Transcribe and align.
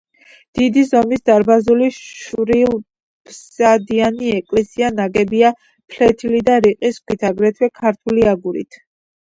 დიდი 0.59 0.83
ზომის 0.91 1.19
დარბაზული, 1.29 1.89
შვერილაბსიდიანი 1.97 4.33
ეკლესია 4.39 4.91
ნაგებია 4.97 5.55
ფლეთილი 5.75 6.43
და 6.51 6.59
რიყის 6.67 7.01
ქვით, 7.07 7.31
აგრეთვე 7.33 7.73
ქართული 7.85 8.31
აგურით. 8.37 8.85